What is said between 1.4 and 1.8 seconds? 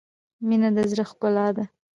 ده.